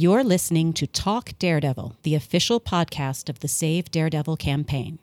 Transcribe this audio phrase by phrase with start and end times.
[0.00, 5.00] You're listening to Talk Daredevil, the official podcast of the Save Daredevil campaign.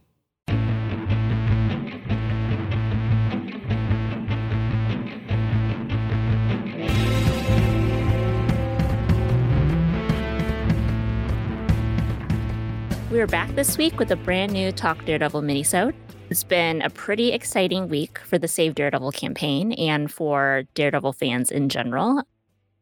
[13.12, 15.94] We are back this week with a brand new Talk Daredevil minisode.
[16.30, 21.52] It's been a pretty exciting week for the Save Daredevil campaign and for Daredevil fans
[21.52, 22.24] in general.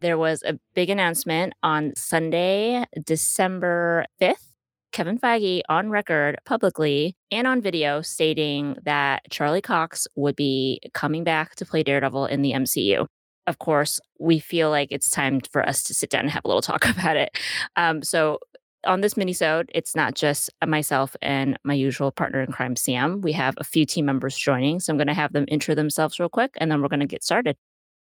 [0.04, 4.50] There was a big announcement on Sunday, December 5th.
[4.91, 11.23] Kevin Feige on record publicly and on video stating that Charlie Cox would be coming
[11.23, 13.07] back to play Daredevil in the MCU
[13.47, 16.47] of course, we feel like it's time for us to sit down and have a
[16.47, 17.37] little talk about it.
[17.75, 18.39] Um, so
[18.86, 23.20] on this minisode, it's not just myself and my usual partner in crime, Sam.
[23.20, 26.20] We have a few team members joining, so I'm going to have them intro themselves
[26.20, 27.57] real quick, and then we're going to get started.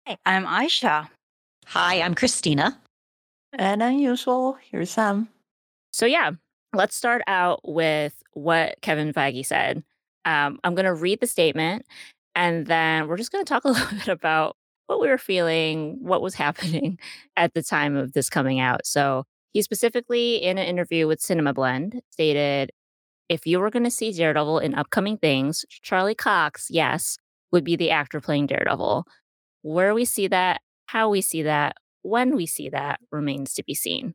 [0.05, 1.09] Hey, I'm Aisha.
[1.67, 2.79] Hi, I'm Christina.
[3.57, 5.29] And unusual, here's Sam.
[5.91, 6.31] So yeah,
[6.73, 9.83] let's start out with what Kevin Feige said.
[10.25, 11.85] Um, I'm going to read the statement,
[12.35, 14.55] and then we're just going to talk a little bit about
[14.87, 16.99] what we were feeling, what was happening
[17.37, 18.85] at the time of this coming out.
[18.85, 22.71] So he specifically, in an interview with Cinema Blend, stated
[23.29, 27.17] if you were going to see Daredevil in upcoming things, Charlie Cox, yes,
[27.51, 29.05] would be the actor playing Daredevil.
[29.61, 30.61] Where we see that,
[30.93, 34.13] how we see that, when we see that remains to be seen.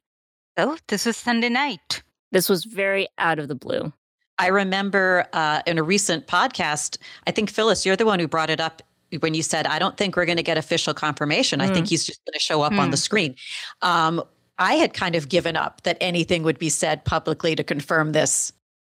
[0.56, 2.04] Oh, this was Sunday night.
[2.30, 3.92] This was very out of the blue.
[4.38, 8.48] I remember uh, in a recent podcast, I think Phyllis, you're the one who brought
[8.48, 8.80] it up
[9.18, 11.58] when you said, I don't think we're going to get official confirmation.
[11.58, 11.64] Mm.
[11.64, 11.90] I think mm.
[11.90, 12.78] he's just going to show up mm.
[12.78, 13.00] on the mm.
[13.00, 13.34] screen.
[13.82, 14.22] Um,
[14.58, 18.52] I had kind of given up that anything would be said publicly to confirm this.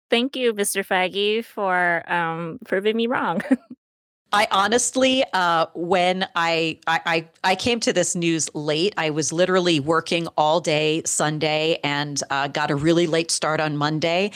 [0.09, 0.87] Thank you, Mr.
[0.87, 3.41] Feige, for um, proving me wrong.
[4.33, 9.79] I honestly, uh, when I, I I came to this news late, I was literally
[9.79, 14.31] working all day Sunday and uh, got a really late start on Monday.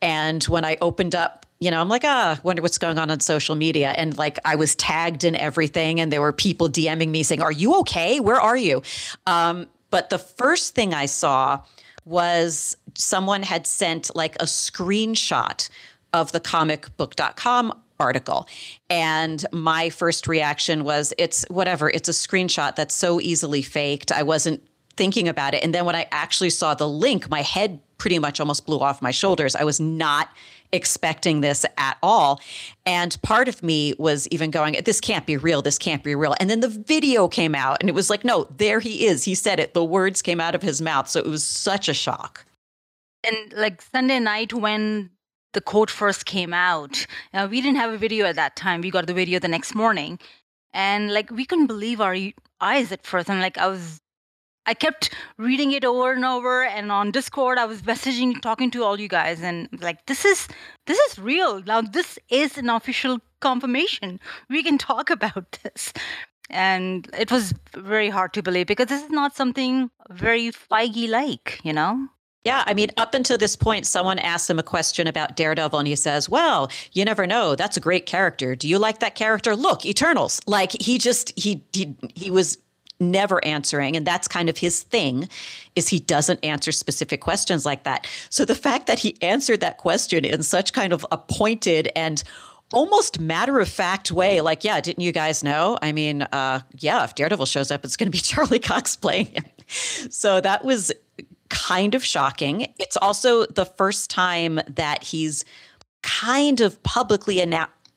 [0.00, 3.20] And when I opened up, you know, I'm like, ah, wonder what's going on on
[3.20, 3.90] social media.
[3.90, 7.52] And like, I was tagged in everything, and there were people DMing me saying, "Are
[7.52, 8.20] you okay?
[8.20, 8.82] Where are you?"
[9.26, 11.60] Um, but the first thing I saw
[12.06, 15.68] was someone had sent like a screenshot
[16.14, 18.46] of the comicbook.com article.
[18.90, 24.12] And my first reaction was, it's whatever, it's a screenshot that's so easily faked.
[24.12, 24.62] I wasn't
[24.96, 25.64] thinking about it.
[25.64, 29.00] And then when I actually saw the link, my head pretty much almost blew off
[29.00, 29.54] my shoulders.
[29.56, 30.28] I was not
[30.72, 32.40] expecting this at all.
[32.84, 35.62] And part of me was even going, this can't be real.
[35.62, 36.34] This can't be real.
[36.40, 39.24] And then the video came out and it was like, no, there he is.
[39.24, 39.74] He said it.
[39.74, 41.08] The words came out of his mouth.
[41.08, 42.44] So it was such a shock.
[43.24, 45.10] And like Sunday night when
[45.52, 48.80] the quote first came out, uh, we didn't have a video at that time.
[48.80, 50.18] We got the video the next morning.
[50.72, 52.16] And like we couldn't believe our
[52.60, 53.28] eyes at first.
[53.28, 54.00] And like I was
[54.64, 58.84] I kept reading it over and over and on Discord I was messaging talking to
[58.84, 60.48] all you guys and like this is
[60.86, 61.62] this is real.
[61.62, 64.20] Now this is an official confirmation.
[64.48, 65.92] We can talk about this.
[66.48, 71.60] And it was very hard to believe because this is not something very Feige like,
[71.62, 72.08] you know?
[72.44, 75.86] Yeah, I mean, up until this point, someone asked him a question about Daredevil, and
[75.86, 77.54] he says, Well, you never know.
[77.54, 78.56] That's a great character.
[78.56, 79.54] Do you like that character?
[79.54, 80.40] Look, Eternals.
[80.46, 82.58] Like he just he he he was
[83.02, 85.28] never answering and that's kind of his thing
[85.74, 89.76] is he doesn't answer specific questions like that so the fact that he answered that
[89.78, 92.22] question in such kind of a pointed and
[92.72, 97.02] almost matter of fact way like yeah didn't you guys know i mean uh, yeah
[97.02, 100.92] if daredevil shows up it's going to be charlie cox playing him so that was
[101.52, 105.44] kind of shocking it's also the first time that he's
[106.02, 107.42] kind of publicly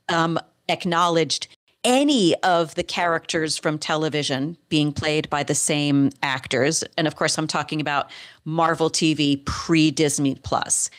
[0.10, 0.40] um,
[0.70, 1.48] acknowledged
[1.86, 6.84] any of the characters from television being played by the same actors.
[6.98, 8.10] And of course, I'm talking about
[8.44, 10.90] Marvel TV pre Disney Plus.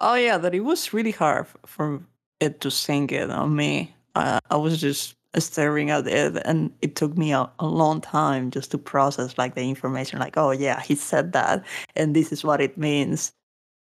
[0.00, 2.00] Oh, yeah, that it was really hard for
[2.38, 3.92] it to sink it on me.
[4.14, 8.50] Uh, I was just staring at it, and it took me a, a long time
[8.50, 10.18] just to process like the information.
[10.18, 11.64] Like, oh, yeah, he said that,
[11.96, 13.32] and this is what it means.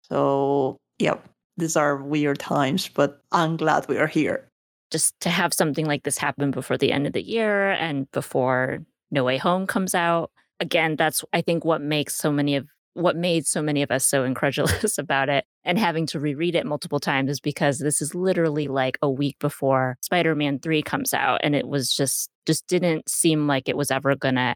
[0.03, 1.17] So, yeah,
[1.57, 4.49] these are weird times, but I'm glad we are here
[4.95, 8.79] just to have something like this happen before the end of the year and before
[9.11, 10.31] No Way Home comes out.
[10.61, 14.05] Again, that's I think what makes so many of what made so many of us
[14.05, 18.15] so incredulous about it and having to reread it multiple times is because this is
[18.15, 23.09] literally like a week before Spider-Man 3 comes out and it was just just didn't
[23.09, 24.55] seem like it was ever going to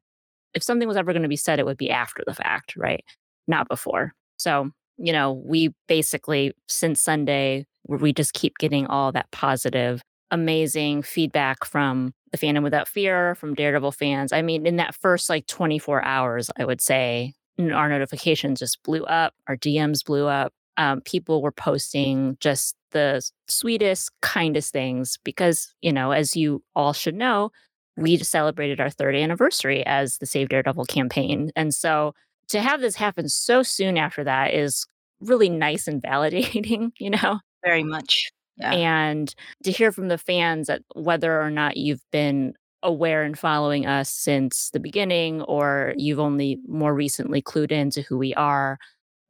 [0.55, 3.05] if something was ever going to be said it would be after the fact, right?
[3.47, 4.13] Not before.
[4.39, 11.03] So, you know, we basically since Sunday we just keep getting all that positive amazing
[11.03, 15.47] feedback from the fandom without fear from daredevil fans i mean in that first like
[15.47, 20.53] 24 hours i would say our notifications just blew up, our DMs blew up.
[20.77, 26.93] Um, people were posting just the sweetest, kindest things because, you know, as you all
[26.93, 27.51] should know,
[27.97, 31.51] we celebrated our third anniversary as the Save Daredevil campaign.
[31.57, 32.15] And so
[32.49, 34.87] to have this happen so soon after that is
[35.21, 37.41] really nice and validating, you know?
[37.65, 38.31] Very much.
[38.57, 38.73] Yeah.
[38.73, 39.35] And
[39.65, 44.09] to hear from the fans that whether or not you've been aware and following us
[44.09, 48.79] since the beginning or you've only more recently clued into who we are,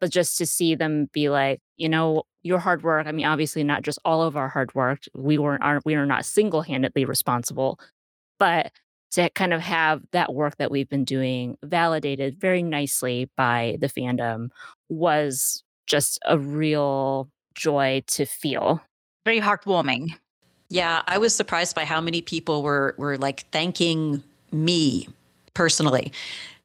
[0.01, 3.07] but just to see them be like, you know, your hard work.
[3.07, 5.01] I mean, obviously not just all of our hard work.
[5.15, 7.81] We weren't aren't we are not single-handedly responsible,
[8.39, 8.73] but
[9.13, 13.89] to kind of have that work that we've been doing validated very nicely by the
[13.89, 14.49] fandom
[14.91, 18.83] was just a real joy to feel.
[19.25, 20.11] Very heartwarming.
[20.69, 24.23] Yeah, I was surprised by how many people were were like thanking
[24.53, 25.09] me
[25.55, 26.13] personally.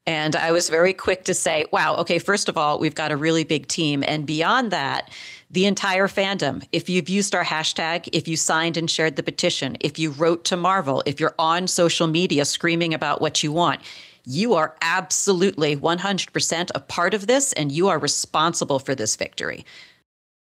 [0.06, 3.16] And I was very quick to say, wow, okay, first of all, we've got a
[3.16, 4.04] really big team.
[4.06, 5.10] And beyond that,
[5.50, 6.66] the entire fandom.
[6.72, 10.44] If you've used our hashtag, if you signed and shared the petition, if you wrote
[10.46, 13.80] to Marvel, if you're on social media screaming about what you want,
[14.26, 19.64] you are absolutely 100% a part of this and you are responsible for this victory.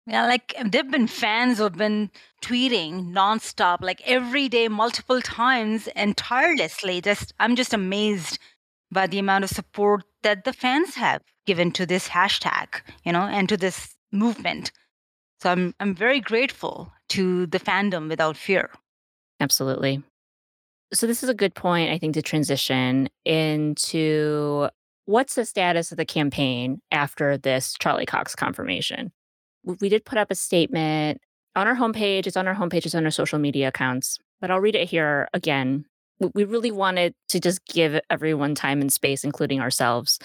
[0.06, 2.10] Yeah, like there've been fans who've been
[2.42, 7.00] tweeting nonstop, like every day, multiple times, and tirelessly.
[7.00, 8.38] Just I'm just amazed
[8.90, 13.22] by the amount of support that the fans have given to this hashtag, you know,
[13.22, 14.72] and to this movement.
[15.40, 18.70] So I'm I'm very grateful to the fandom without fear.
[19.38, 20.02] Absolutely.
[20.92, 24.68] So this is a good point, I think, to transition into
[25.06, 29.12] what's the status of the campaign after this Charlie Cox confirmation
[29.64, 31.20] we did put up a statement
[31.54, 32.26] on our homepage.
[32.26, 35.28] It's on our homepage, it's on our social media accounts, but I'll read it here
[35.32, 35.84] again.
[36.34, 40.18] We really wanted to just give everyone time and space, including ourselves,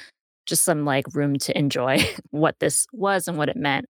[0.45, 1.99] just some like room to enjoy
[2.31, 3.85] what this was and what it meant.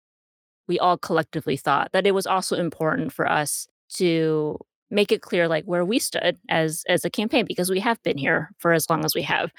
[0.69, 4.58] We all collectively thought that it was also important for us to
[4.90, 8.19] make it clear like where we stood as as a campaign because we have been
[8.19, 9.50] here for as long as we have.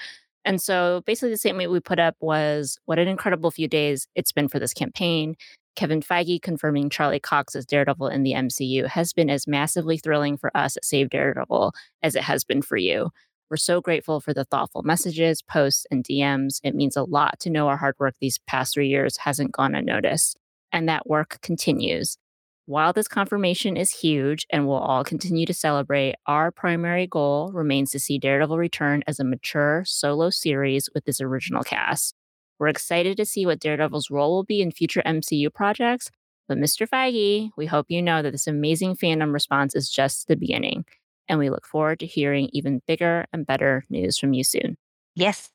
[0.44, 4.32] And so basically the statement we put up was what an incredible few days it's
[4.32, 5.36] been for this campaign.
[5.78, 10.36] Kevin Feige confirming Charlie Cox as Daredevil in the MCU has been as massively thrilling
[10.36, 11.72] for us at Save Daredevil
[12.02, 13.10] as it has been for you.
[13.48, 16.58] We're so grateful for the thoughtful messages, posts, and DMs.
[16.64, 19.76] It means a lot to know our hard work these past three years hasn't gone
[19.76, 20.36] unnoticed,
[20.72, 22.18] and that work continues.
[22.66, 27.92] While this confirmation is huge and we'll all continue to celebrate, our primary goal remains
[27.92, 32.16] to see Daredevil return as a mature solo series with this original cast.
[32.58, 36.10] We're excited to see what Daredevil's role will be in future MCU projects.
[36.48, 36.88] But Mr.
[36.88, 40.84] Feige, we hope you know that this amazing fandom response is just the beginning.
[41.28, 44.78] And we look forward to hearing even bigger and better news from you soon.
[45.14, 45.50] Yes.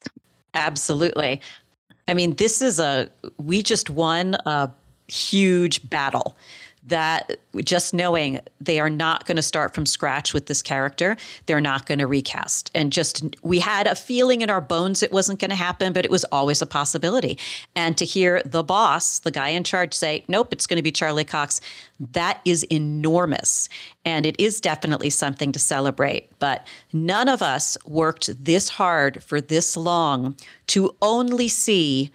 [0.53, 1.41] Absolutely.
[2.07, 4.71] I mean, this is a, we just won a
[5.07, 6.37] huge battle
[6.87, 11.15] that just knowing they are not going to start from scratch with this character,
[11.45, 12.69] they're not going to recast.
[12.75, 16.03] And just we had a feeling in our bones it wasn't going to happen, but
[16.03, 17.37] it was always a possibility.
[17.75, 20.91] And to hear the boss, the guy in charge, say, nope, it's going to be
[20.91, 21.61] Charlie Cox,
[21.99, 23.69] that is enormous.
[24.03, 26.37] And it is definitely something to celebrate.
[26.39, 30.35] But none of us worked this hard for this long
[30.67, 32.11] to only see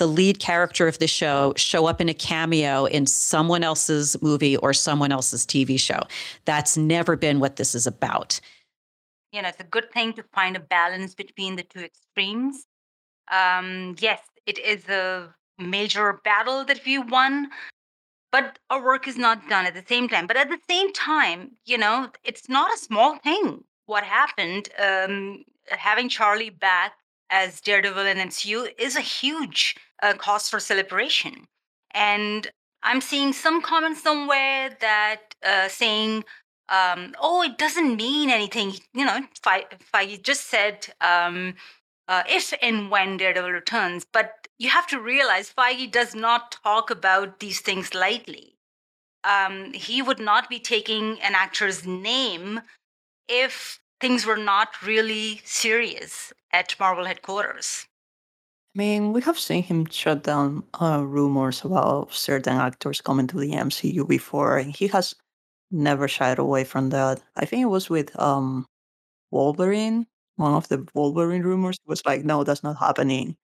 [0.00, 4.56] the lead character of the show show up in a cameo in someone else's movie
[4.56, 6.00] or someone else's TV show.
[6.46, 8.40] That's never been what this is about.
[9.30, 12.64] You know, it's a good thing to find a balance between the two extremes.
[13.30, 17.50] Um, yes, it is a major battle that we won,
[18.32, 20.26] but our work is not done at the same time.
[20.26, 23.64] But at the same time, you know, it's not a small thing.
[23.84, 26.94] What happened, um, having Charlie back
[27.28, 31.46] as Daredevil and MCU is a huge uh, cause for celebration.
[31.92, 32.50] And
[32.82, 36.24] I'm seeing some comments somewhere that uh, saying,
[36.68, 41.54] um, "Oh, it doesn't mean anything." You know, Feige just said um,
[42.08, 46.90] uh, if and when Daredevil returns, but you have to realize Feige does not talk
[46.90, 48.56] about these things lightly.
[49.24, 52.62] Um, he would not be taking an actor's name
[53.28, 57.86] if things were not really serious at Marvel headquarters.
[58.74, 63.38] I mean, we have seen him shut down uh, rumors about certain actors coming to
[63.38, 65.14] the MCU before, and he has
[65.70, 67.22] never shied away from that.
[67.36, 68.66] I think it was with um,
[69.30, 70.06] Wolverine.
[70.36, 73.36] One of the Wolverine rumors was like, no, that's not happening.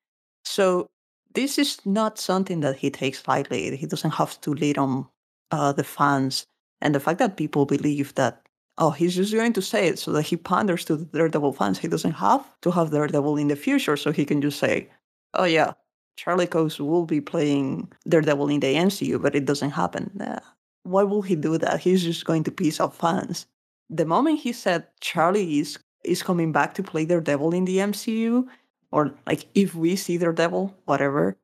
[0.44, 0.88] So
[1.34, 3.76] this is not something that he takes lightly.
[3.76, 5.08] He doesn't have to lead on
[5.50, 6.46] uh, the fans.
[6.80, 8.42] And the fact that people believe that
[8.78, 11.78] oh, he's just going to say it so that he panders to the Daredevil fans.
[11.78, 14.90] He doesn't have to have Daredevil in the future, so he can just say,
[15.36, 15.72] oh yeah,
[16.16, 20.10] Charlie Cox will be playing Daredevil in the MCU, but it doesn't happen.
[20.20, 20.40] Uh,
[20.82, 21.80] why will he do that?
[21.80, 23.46] He's just going to piss off fans.
[23.90, 28.46] The moment he said Charlie is is coming back to play Daredevil in the MCU,
[28.92, 31.36] or like if we see Daredevil, whatever,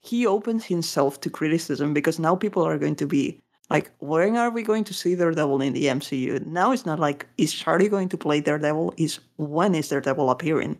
[0.00, 4.50] he opens himself to criticism because now people are going to be like, when are
[4.50, 6.44] we going to see Daredevil in the MCU?
[6.44, 8.94] Now it's not like, is Charlie going to play Daredevil?
[8.98, 10.78] Is when is Daredevil appearing?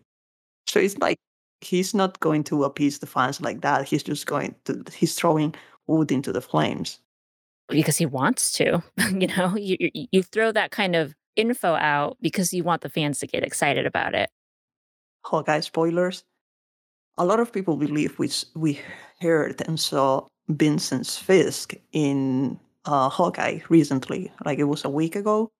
[0.66, 1.18] So it's like
[1.64, 3.88] he's not going to appease the fans like that.
[3.88, 5.54] He's just going to he's throwing
[5.86, 7.00] wood into the flames
[7.68, 8.82] because he wants to.
[9.10, 13.18] you know, you you throw that kind of info out because you want the fans
[13.20, 14.30] to get excited about it.
[15.24, 16.24] Hawkeye spoilers.
[17.16, 18.80] A lot of people believe we we
[19.20, 25.50] heard and saw Vincent's Fisk in uh, Hawkeye recently, like it was a week ago.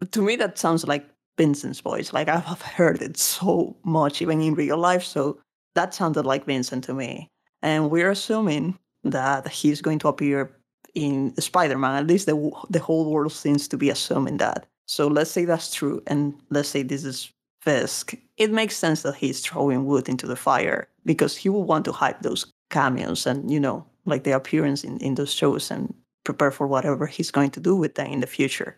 [0.00, 2.12] But to me, that sounds like Vincent's voice.
[2.12, 5.04] Like I've heard it so much, even in real life.
[5.04, 5.38] So
[5.74, 7.28] that sounded like Vincent to me.
[7.62, 10.56] And we're assuming that he's going to appear
[10.94, 11.96] in Spider-Man.
[11.96, 14.66] At least the the whole world seems to be assuming that.
[14.86, 17.30] So let's say that's true, and let's say this is
[17.62, 18.14] Fisk.
[18.36, 21.92] It makes sense that he's throwing wood into the fire because he will want to
[21.92, 26.50] hype those cameos and you know like the appearance in, in those shows and prepare
[26.50, 28.76] for whatever he's going to do with them in the future.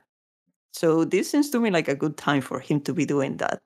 [0.73, 3.59] So this seems to me like a good time for him to be doing that.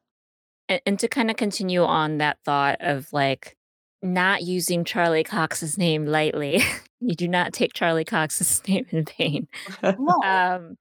[0.71, 3.57] And, and to kind of continue on that thought of like
[4.03, 6.63] not using Charlie Cox's name lightly.
[7.01, 9.49] you do not take Charlie Cox's name in vain.
[9.83, 10.23] No.
[10.25, 10.77] Um,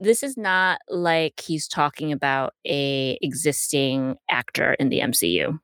[0.00, 5.58] this is not like he's talking about a existing actor in the MCU.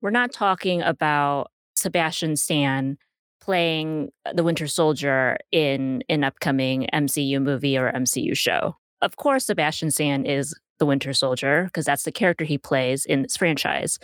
[0.00, 2.98] We're not talking about Sebastian Stan
[3.40, 8.76] playing the Winter Soldier in an upcoming MCU movie or MCU show.
[9.00, 13.22] Of course, Sebastian Stan is the Winter Soldier because that's the character he plays in
[13.22, 13.98] this franchise.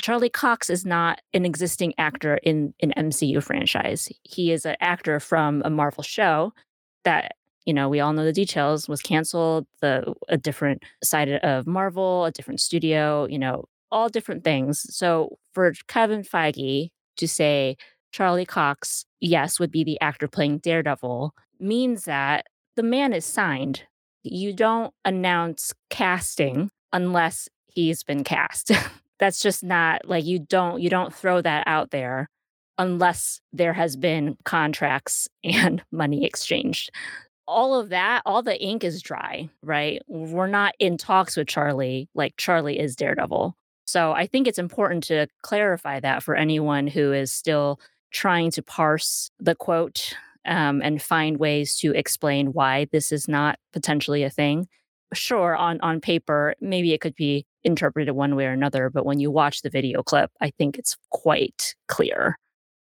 [0.00, 4.10] Charlie Cox is not an existing actor in an MCU franchise.
[4.22, 6.52] He is an actor from a Marvel show
[7.04, 7.32] that
[7.66, 12.24] you know we all know the details was canceled the a different side of marvel
[12.24, 17.76] a different studio you know all different things so for kevin feige to say
[18.12, 23.84] charlie cox yes would be the actor playing daredevil means that the man is signed
[24.22, 28.72] you don't announce casting unless he's been cast.
[29.18, 32.28] That's just not like you don't you don't throw that out there
[32.78, 36.90] unless there has been contracts and money exchanged.
[37.46, 40.02] All of that all the ink is dry right?
[40.08, 43.56] We're not in talks with charlie like charlie is daredevil.
[43.84, 47.80] So i think it's important to clarify that for anyone who is still
[48.12, 50.14] trying to parse the quote
[50.46, 54.66] um, and find ways to explain why this is not potentially a thing.
[55.12, 59.18] Sure, on on paper, maybe it could be interpreted one way or another, but when
[59.18, 62.38] you watch the video clip, I think it's quite clear.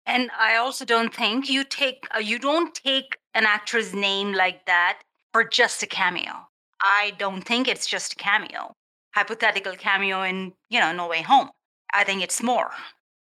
[0.05, 4.67] And I also don't think you take uh, you don't take an actor's name like
[4.67, 5.01] that
[5.33, 6.49] for just a cameo.
[6.81, 8.73] I don't think it's just a cameo.
[9.15, 11.51] Hypothetical cameo in, you know, No Way Home.
[11.93, 12.71] I think it's more.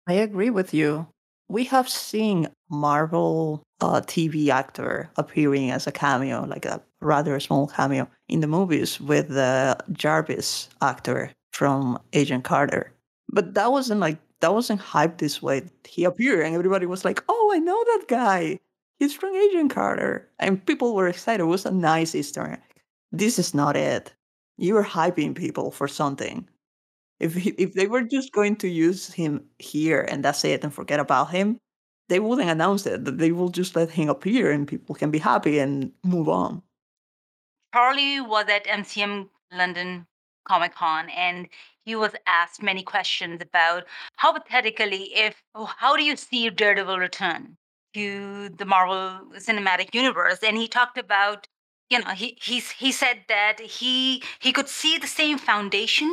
[0.08, 1.08] I agree with you.
[1.48, 7.68] We have seen Marvel uh, TV actor appearing as a cameo, like a rather small
[7.68, 12.94] cameo in the movies with the Jarvis actor from Agent Carter.
[13.30, 15.64] But that wasn't like that wasn't hyped this way.
[15.88, 18.60] He appeared and everybody was like, "Oh, I know that guy.
[19.00, 21.44] He's from Agent Carter," and people were excited.
[21.44, 22.62] It was a nice Easter egg.
[23.12, 24.14] This is not it.
[24.58, 26.48] You are hyping people for something.
[27.20, 30.74] If he, if they were just going to use him here and that's it and
[30.74, 31.60] forget about him,
[32.12, 33.06] they wouldn't announce it.
[33.18, 36.62] They will just let him appear and people can be happy and move on.
[37.74, 40.06] Charlie was at MCM London
[40.46, 41.48] Comic Con and
[41.86, 43.86] he was asked many questions about
[44.18, 47.56] hypothetically if oh, how do you see Daredevil return
[47.94, 51.48] to the Marvel Cinematic Universe and he talked about
[51.90, 56.12] you know he he's, he said that he he could see the same foundation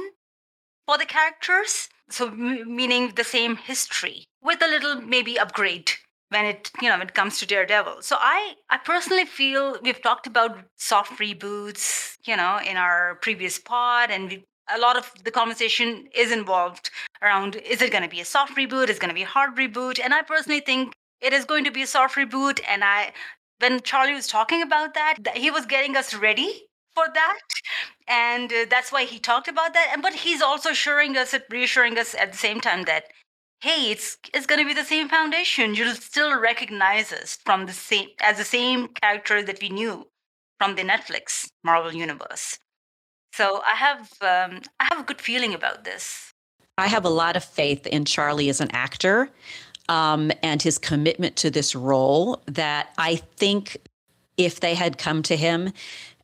[0.86, 5.92] for the characters so m- meaning the same history with a little maybe upgrade
[6.30, 8.02] when it you know when it comes to daredevil.
[8.02, 13.58] So i i personally feel we've talked about soft reboots you know in our previous
[13.58, 16.90] pod and we, a lot of the conversation is involved
[17.22, 18.90] around is it going to be a soft reboot?
[18.90, 19.98] Is it going to be a hard reboot?
[20.02, 23.12] And i personally think it is going to be a soft reboot and i
[23.60, 26.67] when charlie was talking about that, that he was getting us ready
[26.98, 27.38] for that
[28.08, 31.96] and uh, that's why he talked about that and but he's also assuring us reassuring
[31.98, 33.04] us at the same time that
[33.60, 35.74] hey it's it's going to be the same foundation.
[35.74, 40.06] You'll still recognize us from the same as the same character that we knew
[40.58, 42.58] from the netflix marvel universe.
[43.32, 44.00] So i have
[44.32, 46.32] um, i have a good feeling about this.
[46.78, 49.30] I have a lot of faith in Charlie as an actor
[49.88, 53.76] um, and his commitment to this role that I think
[54.36, 55.72] if they had come to him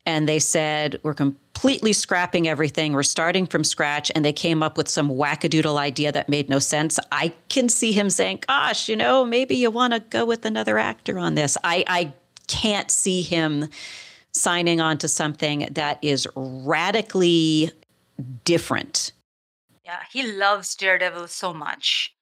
[0.05, 4.77] and they said, We're completely scrapping everything, we're starting from scratch, and they came up
[4.77, 8.95] with some wackadoodle idea that made no sense, I can see him saying, Gosh, you
[8.95, 11.57] know, maybe you want to go with another actor on this.
[11.63, 12.13] I, I
[12.47, 13.69] can't see him
[14.31, 17.71] signing on to something that is radically
[18.43, 19.13] different.
[19.83, 22.13] Yeah, he loves Daredevil so much.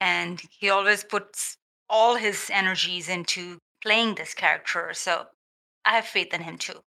[0.00, 1.56] And he always puts
[1.88, 4.90] all his energies into playing this character.
[4.94, 5.26] So
[5.84, 6.80] I have faith in him too.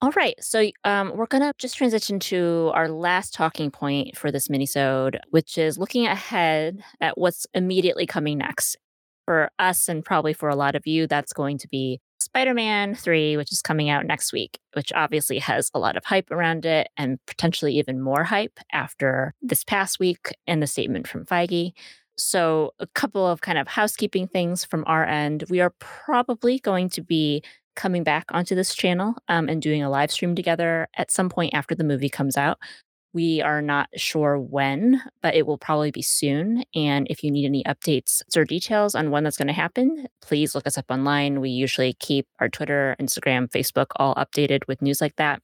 [0.00, 0.36] All right.
[0.40, 5.18] So um, we're going to just transition to our last talking point for this minisode,
[5.30, 8.76] which is looking ahead at what's immediately coming next.
[9.26, 12.94] For us and probably for a lot of you, that's going to be Spider Man
[12.94, 16.64] 3, which is coming out next week, which obviously has a lot of hype around
[16.64, 21.72] it and potentially even more hype after this past week and the statement from Feige.
[22.16, 25.44] So, a couple of kind of housekeeping things from our end.
[25.48, 27.42] We are probably going to be
[27.78, 31.54] coming back onto this channel um, and doing a live stream together at some point
[31.54, 32.58] after the movie comes out.
[33.14, 36.64] We are not sure when, but it will probably be soon.
[36.74, 40.54] And if you need any updates or details on when that's going to happen, please
[40.54, 41.40] look us up online.
[41.40, 45.40] We usually keep our Twitter, Instagram, Facebook all updated with news like that.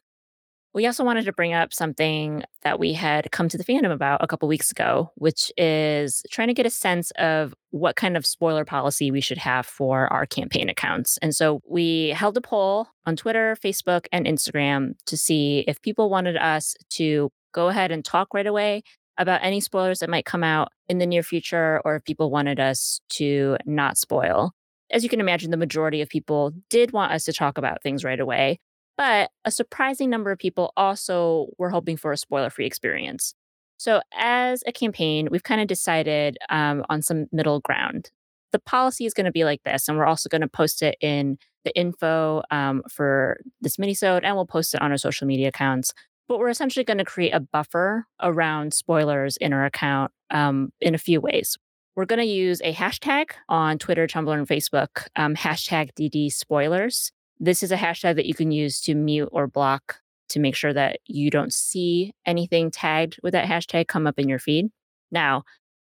[0.75, 4.25] We also wanted to bring up something that we had come to the fandom about
[4.25, 8.27] a couple weeks ago, which is trying to get a sense of what kind of
[8.27, 11.17] spoiler policy we should have for our campaign accounts.
[11.19, 16.11] And so we held a poll on Twitter, Facebook, and Instagram to see if people
[16.11, 18.83] wanted us to go ahead and talk right away
[19.17, 22.59] about any spoilers that might come out in the near future or if people wanted
[22.59, 24.51] us to not spoil.
[24.91, 28.03] As you can imagine, the majority of people did want us to talk about things
[28.03, 28.59] right away.
[28.97, 33.35] But a surprising number of people also were hoping for a spoiler free experience.
[33.77, 38.11] So, as a campaign, we've kind of decided um, on some middle ground.
[38.53, 40.97] The policy is going to be like this, and we're also going to post it
[41.01, 45.49] in the info um, for this minisode, and we'll post it on our social media
[45.49, 45.93] accounts.
[46.29, 50.95] But we're essentially going to create a buffer around spoilers in our account um, in
[50.95, 51.57] a few ways.
[51.97, 57.13] We're going to use a hashtag on Twitter, Tumblr, and Facebook, um, hashtag DD spoilers.
[57.45, 60.73] This is a hashtag that you can use to mute or block to make sure
[60.73, 64.71] that you don't see anything tagged with that hashtag come up in your feed.
[65.11, 65.43] Now,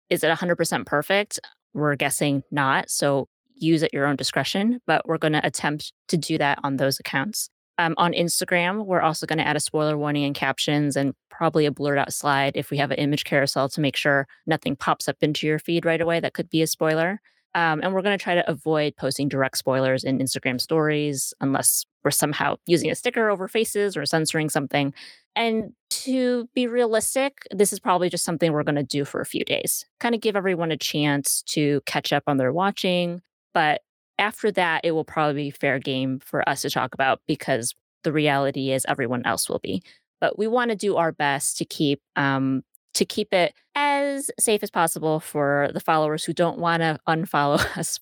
[0.09, 1.37] is it 100% perfect?
[1.73, 2.89] We're guessing not.
[2.89, 6.77] So use at your own discretion, but we're going to attempt to do that on
[6.77, 7.49] those accounts.
[7.77, 11.65] Um, on Instagram, we're also going to add a spoiler warning and captions and probably
[11.65, 15.09] a blurred out slide if we have an image carousel to make sure nothing pops
[15.09, 17.19] up into your feed right away that could be a spoiler.
[17.55, 21.85] Um, and we're going to try to avoid posting direct spoilers in Instagram stories unless
[22.03, 24.93] we're somehow using a sticker over faces or censoring something.
[25.35, 29.25] And to be realistic, this is probably just something we're going to do for a
[29.25, 33.21] few days, kind of give everyone a chance to catch up on their watching.
[33.53, 33.81] But
[34.17, 38.11] after that, it will probably be fair game for us to talk about because the
[38.11, 39.81] reality is everyone else will be.
[40.21, 44.63] But we want to do our best to keep um, to keep it as safe
[44.63, 47.99] as possible for the followers who don't want to unfollow us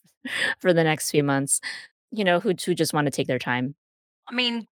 [0.59, 1.61] for the next few months,
[2.11, 3.75] you know, who, who just want to take their time.
[4.29, 4.67] I mean,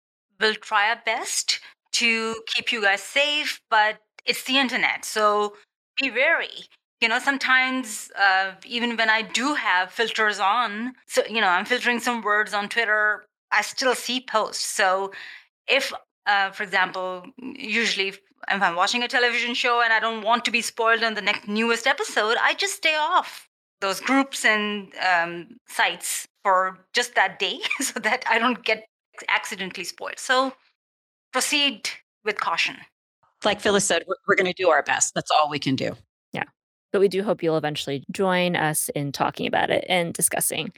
[0.40, 1.60] we'll try our best
[1.92, 5.04] to keep you guys safe, but it's the internet.
[5.04, 5.54] So
[6.00, 6.66] be wary.
[7.00, 11.64] You know, sometimes uh, even when I do have filters on, so, you know, I'm
[11.64, 14.64] filtering some words on Twitter, I still see posts.
[14.64, 15.12] So
[15.66, 15.92] if,
[16.30, 20.50] uh, for example, usually if I'm watching a television show and I don't want to
[20.50, 23.48] be spoiled on the next newest episode, I just stay off
[23.80, 28.84] those groups and um, sites for just that day so that I don't get
[29.28, 30.18] accidentally spoiled.
[30.18, 30.52] So
[31.32, 31.90] proceed
[32.24, 32.76] with caution.
[33.44, 35.14] Like Phyllis said, we're, we're going to do our best.
[35.14, 35.96] That's all we can do.
[36.32, 36.44] Yeah.
[36.92, 40.72] But we do hope you'll eventually join us in talking about it and discussing.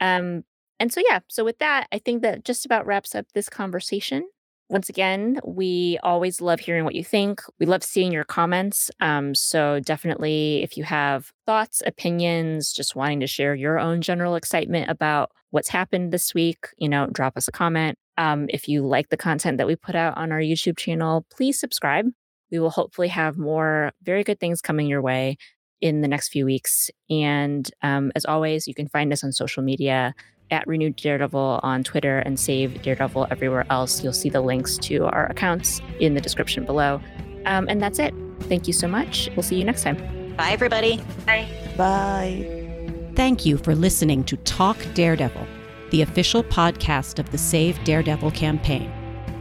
[0.00, 0.44] Um,
[0.78, 4.28] and so, yeah, so with that, I think that just about wraps up this conversation.
[4.72, 7.42] Once again, we always love hearing what you think.
[7.60, 8.90] We love seeing your comments.
[9.00, 14.34] Um, so, definitely, if you have thoughts, opinions, just wanting to share your own general
[14.34, 17.98] excitement about what's happened this week, you know, drop us a comment.
[18.16, 21.60] Um, if you like the content that we put out on our YouTube channel, please
[21.60, 22.06] subscribe.
[22.50, 25.36] We will hopefully have more very good things coming your way
[25.82, 26.88] in the next few weeks.
[27.10, 30.14] And um, as always, you can find us on social media
[30.52, 34.04] at Renewed Daredevil on Twitter and Save Daredevil everywhere else.
[34.04, 37.00] You'll see the links to our accounts in the description below.
[37.46, 38.14] Um, and that's it.
[38.42, 39.30] Thank you so much.
[39.34, 39.96] We'll see you next time.
[40.36, 40.98] Bye, everybody.
[41.26, 41.48] Bye.
[41.76, 43.10] Bye.
[43.14, 45.46] Thank you for listening to Talk Daredevil,
[45.90, 48.90] the official podcast of the Save Daredevil campaign.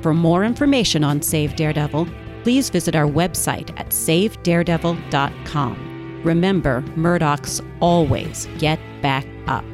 [0.02, 2.08] For more information on Save Daredevil,
[2.43, 6.21] please visit our website at savedaredevil.com.
[6.24, 9.65] Remember, Murdocks always get back up.